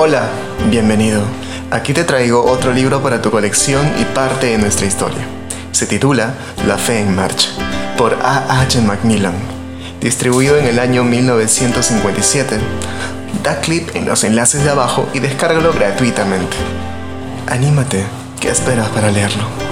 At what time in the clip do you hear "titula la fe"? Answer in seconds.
5.86-7.00